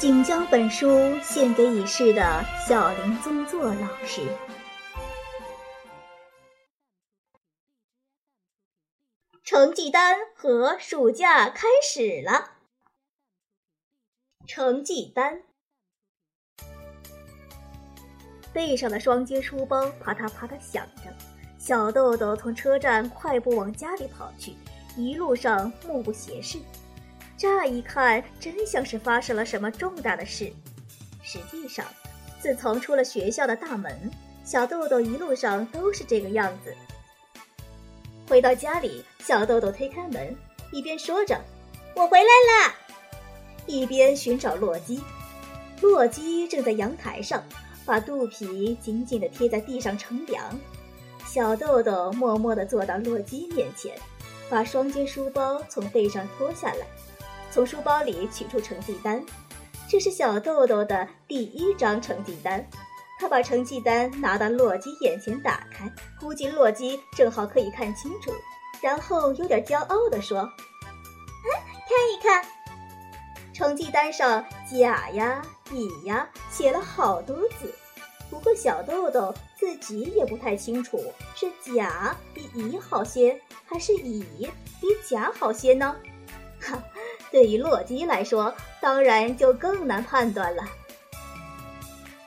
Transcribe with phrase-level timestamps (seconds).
[0.00, 0.88] 仅将本书
[1.22, 4.22] 献给已逝的小林宗作老师。
[9.44, 12.52] 成绩单和暑假开始了。
[14.46, 15.42] 成绩单，
[18.54, 21.14] 背上的双肩书包啪嗒啪嗒响着，
[21.58, 24.54] 小豆豆从车站快步往家里跑去，
[24.96, 26.58] 一路上目不斜视。
[27.40, 30.52] 乍一看，真像是发生了什么重大的事。
[31.22, 31.86] 实际上，
[32.38, 34.10] 自从出了学校的大门，
[34.44, 36.76] 小豆豆一路上都是这个样子。
[38.28, 40.36] 回到家里，小豆豆推开门，
[40.70, 41.40] 一边说着
[41.96, 42.74] “我回来啦”，
[43.64, 45.00] 一边寻找洛基。
[45.80, 47.42] 洛基正在阳台上，
[47.86, 50.60] 把肚皮紧紧地贴在地上乘凉。
[51.24, 53.96] 小豆豆默默地坐到洛基面前，
[54.50, 56.86] 把双肩书包从背上脱下来。
[57.50, 59.22] 从书包里取出成绩单，
[59.88, 62.64] 这是小豆豆的第一张成绩单。
[63.18, 68.32] 他把成绩单拿到洛基眼前打开，估计洛基正好可以看清楚，
[68.80, 70.42] 然后有点骄傲地说
[71.86, 72.42] ：“看一看，
[73.52, 77.74] 成绩单上甲呀、乙呀写了好多字，
[78.30, 80.98] 不过小豆豆自己也不太清楚
[81.34, 84.24] 是甲比乙好些，还是乙
[84.80, 85.94] 比甲好些呢？”
[86.58, 86.82] 哈。
[87.30, 90.62] 对于洛基来说，当然就更难判断了。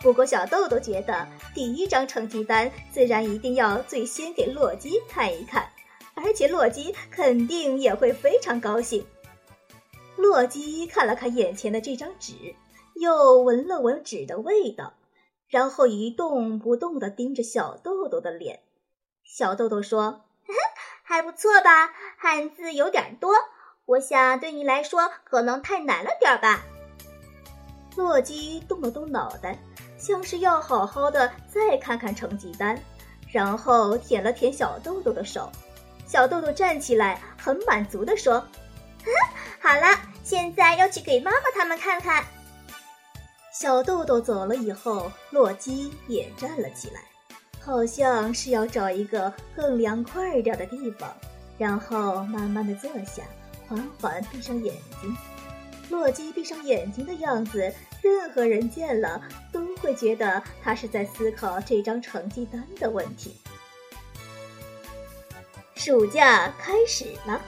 [0.01, 5.71] 不过小豆豆觉得，第一张成绩单自然一定要最先给洛基看一看，
[6.13, 9.05] 而且洛基肯定也会非常高兴。
[10.17, 12.33] 洛基看了看眼前的这张纸，
[12.95, 14.93] 又闻了闻纸的味道，
[15.47, 18.59] 然后一动不动地盯着小豆豆的脸。
[19.23, 20.25] 小豆豆说
[21.03, 23.33] ：“还不错吧，汉字有点多。”
[23.85, 26.63] 我想对你来说可能太难了点吧。
[27.97, 29.57] 洛基动了动脑袋，
[29.97, 32.79] 像是要好好的再看看成绩单，
[33.29, 35.51] 然后舔了舔小豆豆的手。
[36.07, 38.35] 小豆豆站起来，很满足的说
[39.59, 42.23] ：“好了，现在要去给妈妈他们看看。”
[43.53, 47.01] 小豆豆走了以后，洛基也站了起来，
[47.59, 51.13] 好像是要找一个更凉快一点的地方，
[51.57, 53.23] 然后慢慢的坐下。
[53.73, 55.17] 缓缓闭上眼睛，
[55.89, 57.73] 洛基闭上眼睛的样子，
[58.03, 59.19] 任何人见了
[59.51, 63.35] 都会觉得他是在思考这张成绩单的问题。
[65.75, 67.41] 暑假开始了，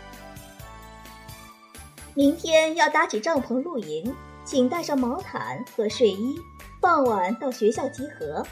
[2.16, 4.14] 明天要搭起帐篷露营，
[4.44, 6.36] 请带上毛毯和睡衣。
[6.82, 8.46] 傍晚到学校集合。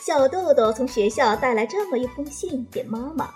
[0.00, 3.30] 小豆豆从学校带来这么一封信给妈妈，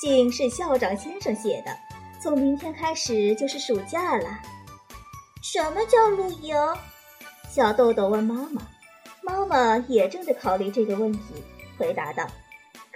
[0.00, 1.76] 信是校长先生写的。
[2.22, 4.28] 从明天开始就是暑假了。
[5.42, 6.54] 什么叫露营？
[7.50, 8.62] 小豆豆问妈妈。
[9.22, 11.20] 妈妈也正在考虑这个问题，
[11.76, 12.24] 回答道：“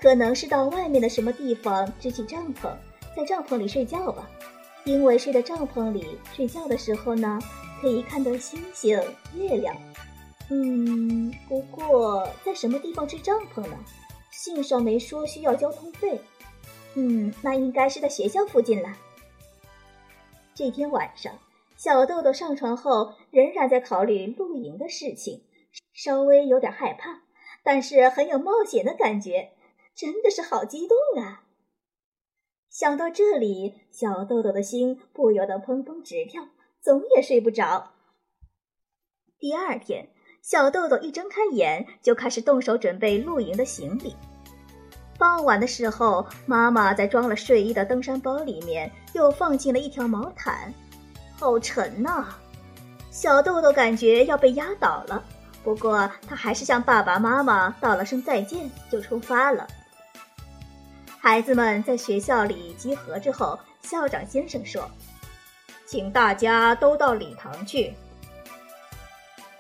[0.01, 2.71] 可能是到外面的什么地方支起帐篷，
[3.17, 4.29] 在帐篷里睡觉吧。
[4.85, 7.41] 因为睡在帐篷里睡觉的时候呢，
[7.81, 9.01] 可以看到星星、
[9.35, 9.77] 月亮。
[10.51, 13.77] 嗯，不过在什么地方支帐篷呢？
[14.31, 16.21] 信上没说需要交通费。
[16.95, 18.89] 嗯，那应该是在学校附近了。”
[20.57, 21.39] 这天晚上，
[21.77, 25.43] 小豆豆上床后仍然在考虑露营的事情，
[25.93, 27.25] 稍微有点害怕，
[27.63, 29.51] 但是很有冒险的感觉，
[29.95, 31.45] 真的是好激动啊！
[32.71, 36.49] 想到这里，小豆豆的心不由得砰砰直跳，
[36.81, 37.93] 总也睡不着。
[39.39, 40.09] 第二天，
[40.41, 44.17] 小豆豆一睁开眼就开始动手准备露营的行李。
[45.19, 50.73] 傍晚的时候，妈妈在装了睡衣的登山包里面又放进了一条毛毯，
[51.39, 52.27] 好沉呐！
[53.11, 55.23] 小豆豆感觉要被压倒了，
[55.65, 59.67] 不过他还是向爸爸妈妈道了声再见，就出发了。
[61.19, 64.89] 孩子们在学校里集合之后，校长先生说
[65.87, 67.95] ：“请大家都到礼堂去。”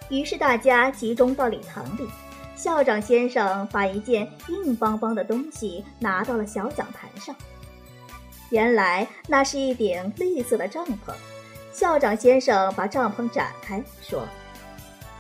[0.08, 2.08] 于是大家集中到礼堂里。
[2.56, 7.37] 校长先生把一件硬邦邦的东西拿到了小讲台上，
[8.49, 11.12] 原来那是一顶绿色的帐篷。
[11.70, 14.26] 校长先生把帐篷展开，说：“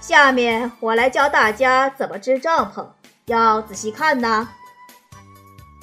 [0.00, 2.86] 下面我来教大家怎么支帐篷，
[3.26, 4.48] 要仔细看呐。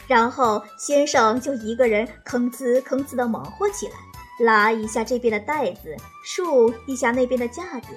[0.07, 3.93] 然后先生就一个人吭哧吭哧地忙活起来，
[4.39, 5.95] 拉一下这边的带子，
[6.25, 7.89] 竖一下那边的架子。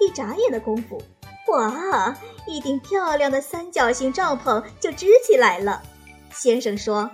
[0.00, 1.02] 一眨眼的功夫，
[1.50, 2.16] 哇，
[2.46, 5.82] 一顶漂亮的三角形帐篷就支起来了。
[6.30, 7.10] 先生说：“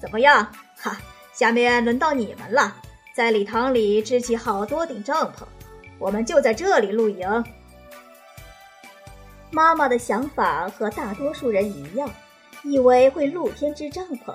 [0.00, 0.46] 怎么样？
[0.76, 0.98] 哈，
[1.32, 2.76] 下面轮到你们了，
[3.14, 5.44] 在礼堂里支起好多顶帐篷，
[5.98, 7.44] 我们就在这里露营。”
[9.50, 12.10] 妈妈的想法和大多数人一样。
[12.62, 14.34] 以为会露天支帐篷，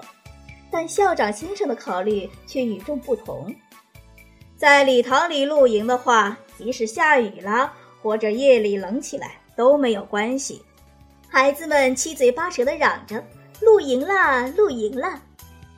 [0.71, 3.53] 但校长先生的考虑却与众不同。
[4.56, 10.60] 在礼堂里露营的话，即使下雨了或者夜里冷起来都没有关系。
[11.30, 13.24] 孩子们七嘴八舌地嚷着
[13.62, 15.22] ：“露营啦，露营啦！”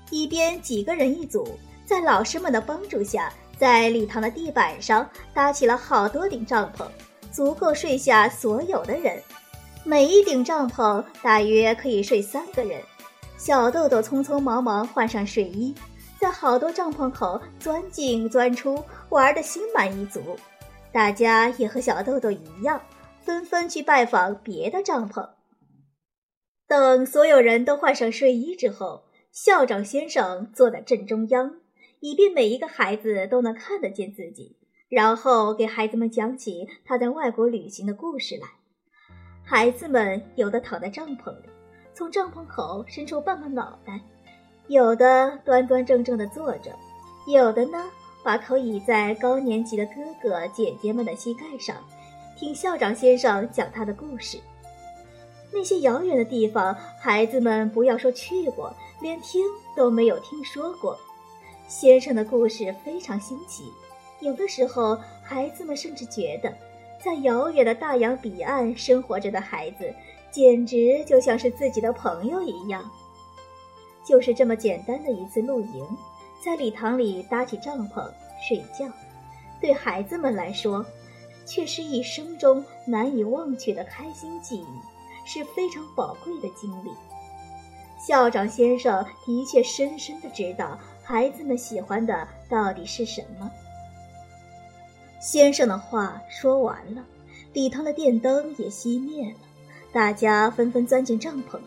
[0.10, 6.86] 一边几个人一组，在老师们的帮助下，在礼堂的地板上搭起了好多顶帐篷，
[7.30, 9.22] 足够睡下所有的人。
[9.84, 12.82] 每一顶帐篷大约可以睡三个人。
[13.38, 15.76] 小豆豆匆匆忙忙换上睡衣，
[16.18, 20.22] 在好多帐篷口钻进钻出，玩得心满意足。
[20.94, 22.82] 大家也和小豆豆一样，
[23.24, 25.30] 纷纷去拜访别的帐篷。
[26.68, 31.60] 等所有人都换上睡衣之后，校长先生坐在正中央，
[32.00, 34.58] 以便每一个孩子都能看得见自己，
[34.90, 38.48] 然后给孩子们讲起他在外国旅行的故事来。
[39.46, 41.50] 孩子们有的躺在帐篷里，
[41.94, 43.94] 从帐篷口伸出半个脑袋；
[44.68, 46.72] 有的端端正正地坐着；
[47.28, 47.92] 有的呢，
[48.24, 49.92] 把头倚在高年级的哥
[50.22, 51.76] 哥姐姐们的膝盖上，
[52.36, 54.40] 听校长先生讲他的故事。
[55.52, 59.42] 那些遥远的地方，孩子们不要说去过，连听
[59.76, 60.98] 都没有听说过。
[61.68, 63.72] 先生的故事非常新奇，
[64.20, 66.54] 有的时候，孩子们甚至觉得。
[67.04, 69.94] 在遥远的大洋彼岸生活着的孩子，
[70.32, 72.90] 简直就像是自己的朋友一样。
[74.06, 75.86] 就是这么简单的一次露营，
[76.44, 78.10] 在礼堂里搭起帐篷
[78.48, 78.90] 睡觉，
[79.60, 80.86] 对孩子们来说，
[81.46, 84.66] 却是一生中难以忘却的开心记忆，
[85.26, 86.90] 是非常宝贵的经历。
[88.06, 93.50] 校长先生的确深深的知道孩子们喜欢的到底是什么。
[95.22, 97.02] 先生的话说完了，
[97.54, 99.40] 礼堂的电灯也熄灭了，
[99.94, 101.64] 大家纷纷钻进帐篷里。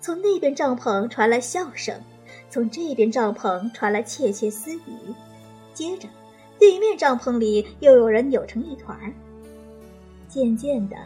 [0.00, 2.00] 从那边帐篷传来笑声，
[2.48, 5.14] 从这边帐篷传来窃窃私语。
[5.74, 6.08] 接着，
[6.58, 8.98] 对面帐篷里又有人扭成一团。
[10.28, 10.96] 渐渐的，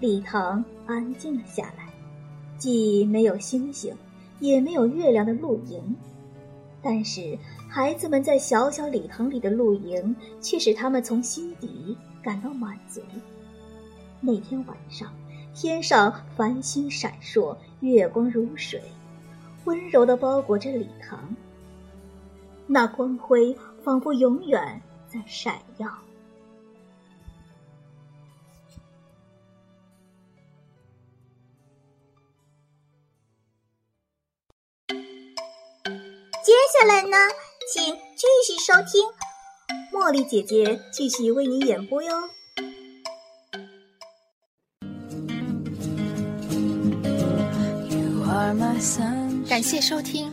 [0.00, 1.92] 礼堂安静了下来，
[2.56, 3.94] 既没有星星，
[4.40, 5.96] 也没有月亮的露营，
[6.82, 7.38] 但是。
[7.70, 13.02] 孩子们在小小礼堂里的露营，却使他们从心底感到满足。
[14.22, 15.12] 那天晚上，
[15.54, 18.80] 天上繁星闪烁，月光如水，
[19.66, 21.36] 温柔地包裹着礼堂。
[22.66, 23.54] 那光辉
[23.84, 24.80] 仿佛永远
[25.12, 25.88] 在闪耀。
[36.44, 37.16] 接下来呢？
[37.72, 39.04] 请继续收听，
[39.92, 42.30] 茉莉姐姐继续为你演播哟。
[49.48, 50.32] 感谢收听，